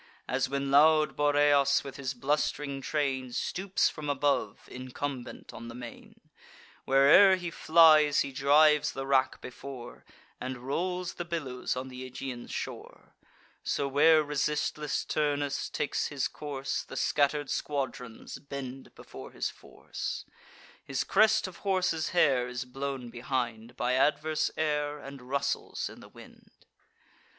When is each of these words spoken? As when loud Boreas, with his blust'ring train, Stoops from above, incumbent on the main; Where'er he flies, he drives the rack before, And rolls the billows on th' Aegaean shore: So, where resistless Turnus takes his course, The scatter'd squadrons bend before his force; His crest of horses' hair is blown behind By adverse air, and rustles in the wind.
As 0.27 0.49
when 0.49 0.71
loud 0.71 1.15
Boreas, 1.15 1.83
with 1.83 1.97
his 1.97 2.15
blust'ring 2.15 2.81
train, 2.81 3.31
Stoops 3.33 3.87
from 3.87 4.09
above, 4.09 4.67
incumbent 4.67 5.53
on 5.53 5.67
the 5.67 5.75
main; 5.75 6.19
Where'er 6.85 7.35
he 7.35 7.51
flies, 7.51 8.21
he 8.21 8.31
drives 8.31 8.93
the 8.93 9.05
rack 9.05 9.39
before, 9.41 10.03
And 10.39 10.57
rolls 10.57 11.13
the 11.13 11.23
billows 11.23 11.75
on 11.75 11.89
th' 11.91 12.01
Aegaean 12.01 12.47
shore: 12.49 13.13
So, 13.63 13.87
where 13.87 14.23
resistless 14.23 15.05
Turnus 15.05 15.69
takes 15.69 16.07
his 16.07 16.27
course, 16.27 16.81
The 16.81 16.97
scatter'd 16.97 17.51
squadrons 17.51 18.39
bend 18.39 18.95
before 18.95 19.29
his 19.33 19.51
force; 19.51 20.25
His 20.83 21.03
crest 21.03 21.45
of 21.45 21.57
horses' 21.57 22.09
hair 22.09 22.47
is 22.47 22.65
blown 22.65 23.11
behind 23.11 23.77
By 23.77 23.93
adverse 23.93 24.49
air, 24.57 24.97
and 24.97 25.21
rustles 25.21 25.91
in 25.91 25.99
the 25.99 26.09
wind. 26.09 26.49